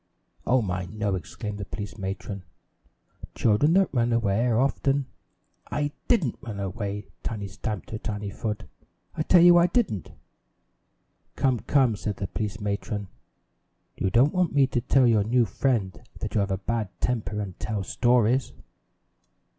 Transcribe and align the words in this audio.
"Oh, 0.47 0.63
my, 0.63 0.85
no!" 0.87 1.13
exclaimed 1.13 1.59
the 1.59 1.65
police 1.65 1.95
matron. 1.95 2.41
"Children 3.35 3.73
that 3.73 3.93
run 3.93 4.11
away 4.11 4.47
are 4.47 4.57
often" 4.59 5.05
"I 5.71 5.91
didn't 6.07 6.39
run 6.41 6.59
away!" 6.59 7.05
Tiny 7.21 7.47
stamped 7.47 7.91
her 7.91 7.99
tiny 7.99 8.31
foot. 8.31 8.63
"I 9.15 9.21
tell 9.21 9.43
you 9.43 9.57
I 9.59 9.67
didn't." 9.67 10.11
"Come, 11.35 11.59
come," 11.59 11.95
said 11.95 12.17
the 12.17 12.25
police 12.25 12.59
matron, 12.59 13.09
"you 13.95 14.09
don't 14.09 14.33
want 14.33 14.55
me 14.55 14.65
to 14.65 14.81
tell 14.81 15.05
your 15.05 15.23
new 15.23 15.45
friend 15.45 16.01
that 16.17 16.33
you 16.33 16.39
have 16.39 16.49
a 16.49 16.57
bad 16.57 16.89
temper 16.99 17.39
and 17.39 17.59
tell 17.59 17.83
stories." 17.83 18.53